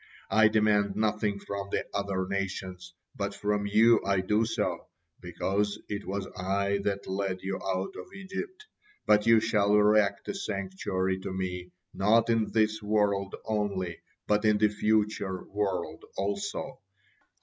[0.31, 4.87] I demand nothing from the other nations, but from you I do so,
[5.21, 8.65] because it was I that led you out of Egypt.
[9.05, 14.57] But you shall erect a sanctuary to Me not in this world only, but in
[14.57, 16.79] the future world also.